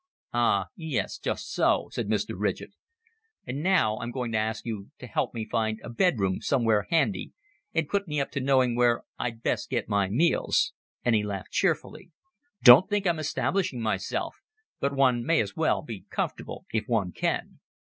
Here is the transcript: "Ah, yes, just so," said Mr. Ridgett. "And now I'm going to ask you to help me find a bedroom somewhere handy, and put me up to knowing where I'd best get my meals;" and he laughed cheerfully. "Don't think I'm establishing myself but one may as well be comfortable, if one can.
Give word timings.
"Ah, 0.33 0.69
yes, 0.75 1.19
just 1.19 1.47
so," 1.53 1.87
said 1.91 2.07
Mr. 2.07 2.33
Ridgett. 2.35 2.71
"And 3.45 3.61
now 3.61 3.99
I'm 3.99 4.09
going 4.09 4.31
to 4.31 4.37
ask 4.39 4.65
you 4.65 4.89
to 4.97 5.05
help 5.05 5.31
me 5.35 5.47
find 5.47 5.79
a 5.83 5.91
bedroom 5.91 6.41
somewhere 6.41 6.87
handy, 6.89 7.33
and 7.71 7.87
put 7.87 8.07
me 8.07 8.19
up 8.19 8.31
to 8.31 8.39
knowing 8.41 8.75
where 8.75 9.03
I'd 9.19 9.43
best 9.43 9.69
get 9.69 9.87
my 9.87 10.09
meals;" 10.09 10.73
and 11.05 11.13
he 11.13 11.21
laughed 11.21 11.51
cheerfully. 11.51 12.09
"Don't 12.63 12.89
think 12.89 13.05
I'm 13.05 13.19
establishing 13.19 13.79
myself 13.79 14.37
but 14.79 14.95
one 14.95 15.23
may 15.23 15.39
as 15.39 15.55
well 15.55 15.83
be 15.83 16.05
comfortable, 16.09 16.65
if 16.73 16.85
one 16.87 17.11
can. 17.11 17.59